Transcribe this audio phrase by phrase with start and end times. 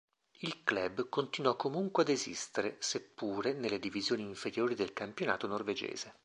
[0.39, 6.15] Il club continuò comunque ad esistere, seppure nelle divisioni inferiori del campionato norvegese.